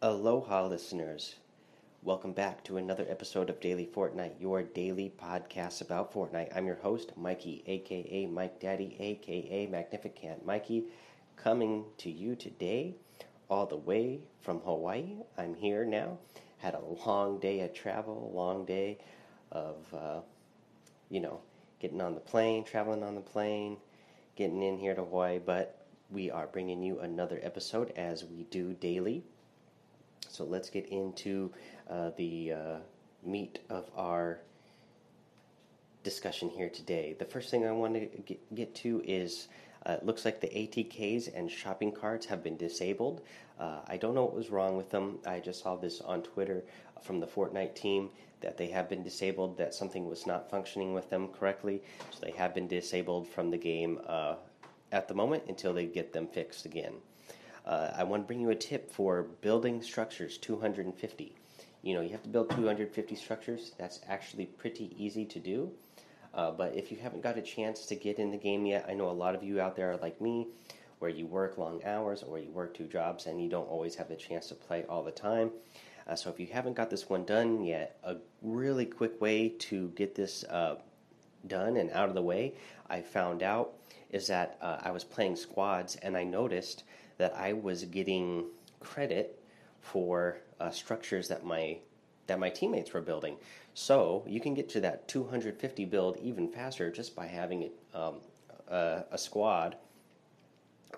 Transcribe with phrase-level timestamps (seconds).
[0.00, 1.34] Aloha, listeners.
[2.04, 6.56] Welcome back to another episode of Daily Fortnite, your daily podcast about Fortnite.
[6.56, 10.84] I'm your host, Mikey, aka Mike Daddy, aka Magnificent Mikey,
[11.34, 12.94] coming to you today
[13.50, 15.16] all the way from Hawaii.
[15.36, 16.18] I'm here now.
[16.58, 18.98] Had a long day of travel, long day
[19.50, 20.20] of, uh,
[21.10, 21.40] you know,
[21.80, 23.78] getting on the plane, traveling on the plane,
[24.36, 28.74] getting in here to Hawaii, but we are bringing you another episode as we do
[28.74, 29.24] daily.
[30.38, 31.50] So let's get into
[31.90, 32.76] uh, the uh,
[33.24, 34.38] meat of our
[36.04, 37.16] discussion here today.
[37.18, 39.48] The first thing I want to get, get to is
[39.84, 43.22] uh, it looks like the ATKs and shopping carts have been disabled.
[43.58, 45.18] Uh, I don't know what was wrong with them.
[45.26, 46.62] I just saw this on Twitter
[47.02, 48.08] from the Fortnite team
[48.40, 51.82] that they have been disabled, that something was not functioning with them correctly.
[52.12, 54.36] So they have been disabled from the game uh,
[54.92, 56.92] at the moment until they get them fixed again.
[57.64, 61.34] Uh, I want to bring you a tip for building structures 250.
[61.82, 63.72] You know, you have to build 250 structures.
[63.78, 65.70] That's actually pretty easy to do.
[66.34, 68.94] Uh, but if you haven't got a chance to get in the game yet, I
[68.94, 70.48] know a lot of you out there are like me,
[70.98, 74.08] where you work long hours or you work two jobs and you don't always have
[74.08, 75.50] the chance to play all the time.
[76.06, 79.88] Uh, so if you haven't got this one done yet, a really quick way to
[79.90, 80.76] get this uh,
[81.46, 82.54] done and out of the way,
[82.88, 83.74] I found out
[84.10, 86.84] is that uh, I was playing squads and I noticed
[87.18, 88.46] that I was getting
[88.80, 89.42] credit
[89.80, 91.78] for uh, structures that my
[92.26, 93.36] that my teammates were building.
[93.74, 98.16] So you can get to that 250 build even faster just by having um,
[98.68, 99.76] a, a squad.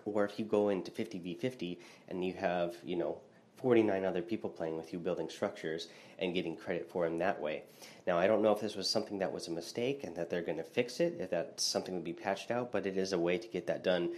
[0.05, 3.19] Or if you go into 50v50 and you have you know
[3.61, 7.63] 49 other people playing with you building structures and getting credit for them that way.
[8.07, 10.43] Now, I don't know if this was something that was a mistake and that they're
[10.43, 13.19] going to fix it, if that's something to be patched out, but it is a
[13.19, 14.11] way to get that done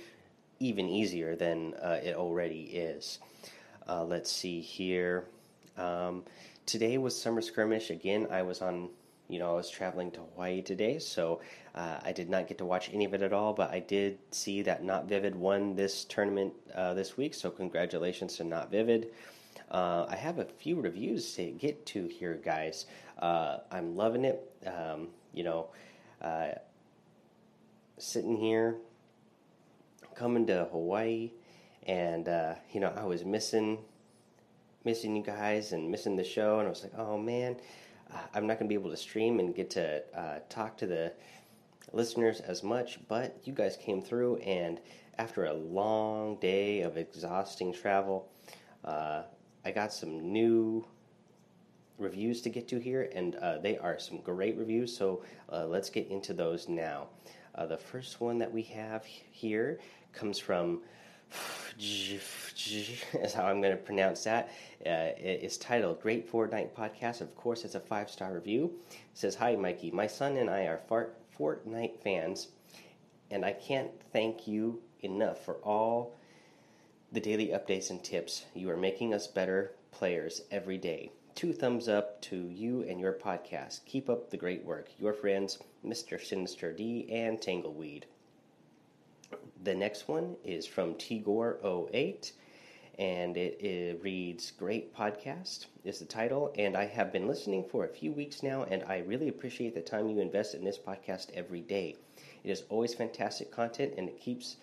[0.62, 3.18] even easier than uh, it already is.
[3.88, 5.24] Uh, let's see here.
[5.76, 6.22] Um,
[6.66, 7.90] today was summer skirmish.
[7.90, 8.90] Again, I was on,
[9.28, 11.40] you know, I was traveling to Hawaii today, so
[11.74, 14.18] uh, I did not get to watch any of it at all, but I did
[14.30, 19.08] see that Not Vivid won this tournament uh, this week, so congratulations to Not Vivid.
[19.68, 22.86] Uh, I have a few reviews to get to here, guys.
[23.18, 24.48] Uh, I'm loving it.
[24.66, 25.68] Um, you know,
[27.98, 28.76] sitting here,
[30.22, 31.32] coming to Hawaii,
[31.88, 33.78] and uh, you know, I was missing,
[34.84, 37.56] missing you guys and missing the show, and I was like, oh man,
[38.14, 41.12] uh, I'm not gonna be able to stream and get to uh, talk to the
[41.92, 44.78] listeners as much, but you guys came through, and
[45.18, 48.28] after a long day of exhausting travel,
[48.84, 49.22] uh,
[49.64, 50.86] I got some new
[51.98, 54.96] reviews to get to here, and uh, they are some great reviews.
[54.96, 57.08] So uh, let's get into those now.
[57.54, 59.78] Uh, the first one that we have here
[60.12, 60.80] comes from
[61.78, 64.48] is how I'm going to pronounce that.
[64.84, 67.20] Uh, it's titled Great Fortnite Podcast.
[67.20, 68.72] Of course, it's a five star review.
[68.90, 69.90] It says, Hi, Mikey.
[69.90, 70.80] My son and I are
[71.38, 72.48] Fortnite fans,
[73.30, 76.14] and I can't thank you enough for all
[77.10, 78.44] the daily updates and tips.
[78.54, 81.12] You are making us better players every day.
[81.34, 83.84] Two thumbs up to you and your podcast.
[83.86, 84.90] Keep up the great work.
[84.98, 86.22] Your friends, Mr.
[86.22, 88.04] Sinister D and Tangleweed.
[89.64, 92.32] The next one is from Tigor08
[92.98, 96.52] and it, it, reads Great Podcast is the title.
[96.58, 99.80] And I have been listening for a few weeks now, and I really appreciate the
[99.80, 101.96] time you invest in this podcast every day.
[102.44, 104.56] It is always fantastic content, and it keeps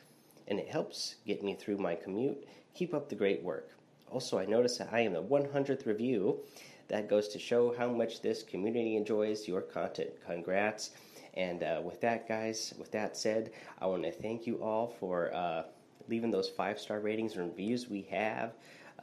[0.47, 2.47] and it helps get me through my commute.
[2.73, 3.71] Keep up the great work.
[4.11, 6.39] Also, I notice that I am the 100th review.
[6.87, 10.09] That goes to show how much this community enjoys your content.
[10.25, 10.91] Congrats.
[11.35, 15.33] And uh, with that, guys, with that said, I want to thank you all for
[15.33, 15.63] uh,
[16.07, 17.87] leaving those five star ratings and reviews.
[17.87, 18.53] We have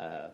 [0.00, 0.28] uh,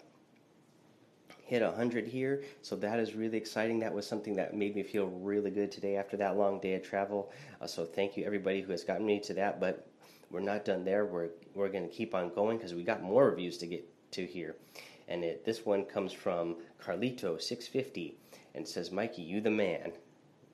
[1.44, 3.78] hit 100 here, so that is really exciting.
[3.80, 6.82] That was something that made me feel really good today after that long day of
[6.82, 7.30] travel.
[7.60, 9.60] Uh, so thank you, everybody who has gotten me to that.
[9.60, 9.86] But
[10.30, 11.04] we're not done there.
[11.04, 14.26] We're, we're going to keep on going because we got more reviews to get to
[14.26, 14.56] here.
[15.08, 18.14] And it, this one comes from Carlito650
[18.54, 19.92] and says, Mikey, you the man.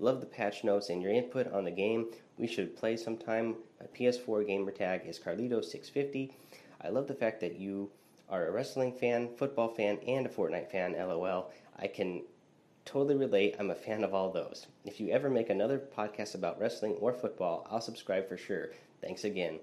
[0.00, 2.06] Love the patch notes and your input on the game.
[2.38, 3.56] We should play sometime.
[3.80, 6.30] My PS4 gamer tag is Carlito650.
[6.82, 7.90] I love the fact that you
[8.28, 11.50] are a wrestling fan, football fan, and a Fortnite fan, lol.
[11.78, 12.22] I can
[12.84, 13.56] totally relate.
[13.58, 14.66] I'm a fan of all those.
[14.84, 18.68] If you ever make another podcast about wrestling or football, I'll subscribe for sure.
[19.02, 19.58] Thanks again.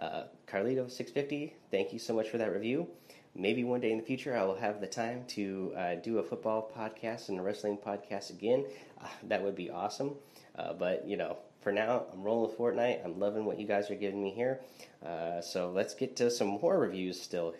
[0.00, 2.88] Uh, Carlito650, thank you so much for that review.
[3.36, 6.22] Maybe one day in the future I will have the time to uh, do a
[6.22, 8.64] football podcast and a wrestling podcast again.
[9.00, 10.14] Uh, that would be awesome.
[10.56, 13.04] Uh, but, you know, for now, I'm rolling Fortnite.
[13.04, 14.60] I'm loving what you guys are giving me here.
[15.04, 17.54] Uh, so let's get to some more reviews still.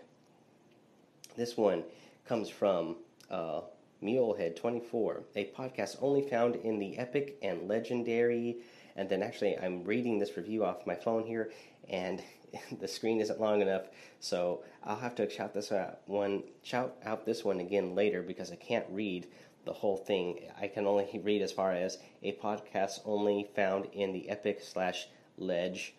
[1.37, 1.82] This one
[2.25, 2.97] comes from
[3.29, 3.62] uh,
[4.00, 8.59] Mulehead24, a podcast only found in the epic and legendary.
[8.94, 11.50] And then actually, I'm reading this review off my phone here,
[11.88, 12.23] and
[12.81, 13.89] the screen isn't long enough,
[14.21, 18.51] so I'll have to shout this out one shout out this one again later because
[18.51, 19.27] I can't read
[19.65, 20.41] the whole thing.
[20.61, 25.09] I can only read as far as a podcast only found in the epic slash
[25.39, 25.95] ledge,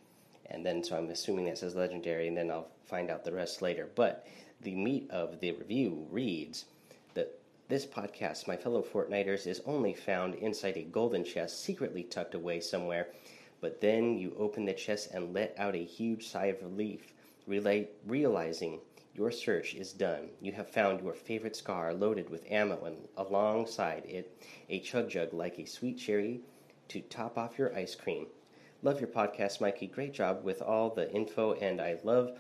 [0.48, 3.62] and then so I'm assuming that says legendary, and then I'll find out the rest
[3.62, 3.90] later.
[3.96, 4.28] But
[4.62, 6.66] the meat of the review reads
[7.14, 12.36] that this podcast, my fellow Fortniters, is only found inside a golden chest secretly tucked
[12.36, 13.08] away somewhere.
[13.62, 17.14] But then you open the chest and let out a huge sigh of relief,
[17.48, 18.80] realizing
[19.14, 20.30] your search is done.
[20.42, 24.38] You have found your favorite scar loaded with ammo and alongside it
[24.70, 26.42] a chug jug like a sweet cherry
[26.90, 28.28] to top off your ice cream.
[28.84, 29.88] Love your podcast, Mikey.
[29.88, 32.38] Great job with all the info, and I love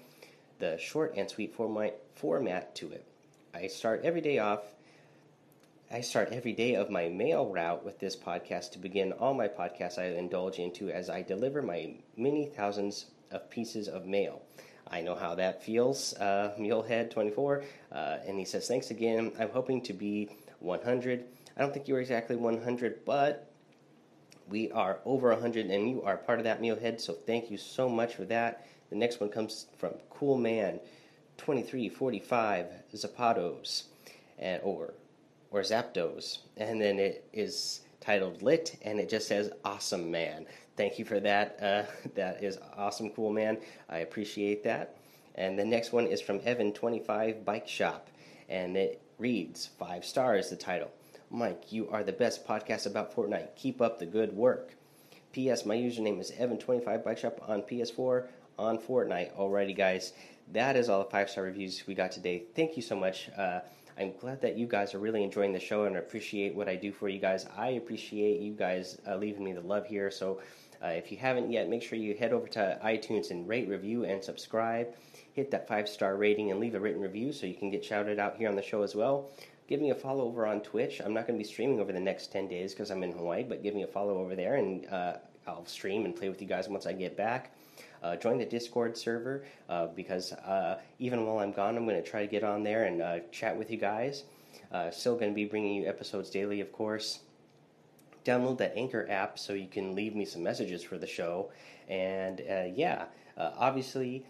[0.60, 3.06] the short and sweet format, to it.
[3.54, 4.75] I start every day off.
[5.92, 9.48] I start every day of my mail route with this podcast to begin all my
[9.48, 14.42] podcasts I indulge into as I deliver my many thousands of pieces of mail.
[14.88, 17.64] I know how that feels, uh, Mulehead24.
[17.92, 19.32] Uh, and he says, Thanks again.
[19.40, 20.30] I'm hoping to be
[20.60, 21.24] 100.
[21.56, 23.52] I don't think you are exactly 100, but
[24.50, 27.88] we are over 100, and you are part of that Mulehead, so thank you so
[27.88, 28.68] much for that.
[28.90, 30.80] The next one comes from Cool Man
[31.38, 33.84] 2345 Zapatos,
[34.40, 34.94] and, or,
[35.52, 36.40] or Zapdos.
[36.58, 40.46] And then it is titled Lit, and it just says Awesome Man
[40.76, 41.58] thank you for that.
[41.62, 41.84] Uh,
[42.16, 43.58] that is awesome, cool man.
[43.90, 44.98] I appreciate that.
[45.36, 48.10] And the next one is from Evan25 Bike Shop,
[48.48, 50.50] and it reads five stars.
[50.50, 50.92] The title.
[51.30, 53.56] Mike, you are the best podcast about Fortnite.
[53.56, 54.76] Keep up the good work.
[55.34, 55.66] P.S.
[55.66, 58.28] My username is Evan25 Bike Shop on PS4
[58.58, 59.36] on Fortnite.
[59.36, 60.14] Alrighty, guys,
[60.54, 62.44] that is all the five star reviews we got today.
[62.56, 63.30] Thank you so much.
[63.36, 63.60] Uh,
[63.98, 66.92] I'm glad that you guys are really enjoying the show and appreciate what I do
[66.92, 67.48] for you guys.
[67.58, 70.12] I appreciate you guys uh, leaving me the love here.
[70.12, 70.42] So
[70.84, 74.04] uh, if you haven't yet, make sure you head over to iTunes and rate, review,
[74.04, 74.94] and subscribe.
[75.34, 78.20] Hit that five star rating and leave a written review so you can get shouted
[78.20, 79.32] out here on the show as well.
[79.68, 81.02] Give me a follow over on Twitch.
[81.04, 83.44] I'm not going to be streaming over the next 10 days because I'm in Hawaii,
[83.44, 85.14] but give me a follow over there and uh,
[85.48, 87.56] I'll stream and play with you guys once I get back.
[88.06, 92.07] Uh, join the Discord server uh, because uh, even while I'm gone, I'm going to
[92.07, 94.25] try to get on there and uh, chat with you guys.
[94.72, 97.19] Uh, still going to be bringing you episodes daily, of course
[98.24, 101.52] download that Anchor app so you can leave me some messages for the show.
[101.88, 102.42] And
[102.75, 103.06] yeah,
[103.38, 104.25] obviously,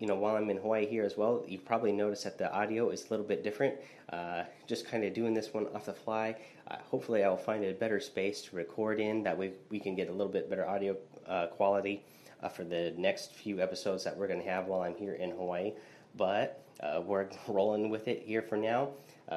[0.00, 2.90] you know, while I'm in Hawaii here as well, you've probably noticed that the audio
[2.90, 3.76] is a little bit different.
[4.12, 6.34] Uh, just kind of doing this one off the fly.
[6.66, 9.22] Uh, hopefully, I will find a better space to record in.
[9.22, 10.96] That way, we can get a little bit better audio
[11.28, 12.02] uh, quality
[12.42, 15.30] uh, for the next few episodes that we're going to have while I'm here in
[15.30, 15.72] Hawaii.
[16.16, 16.62] But
[17.04, 18.90] we're rolling with it here for now.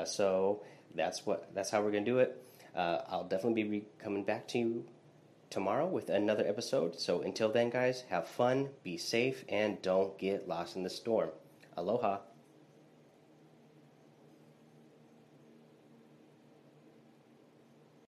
[0.06, 0.63] so
[0.96, 2.44] that's what that's how we're going to do it.
[2.75, 4.86] Uh, I'll definitely be re- coming back to you
[5.50, 7.00] tomorrow with another episode.
[7.00, 11.30] So until then, guys, have fun, be safe, and don't get lost in the storm.
[11.75, 12.19] Aloha.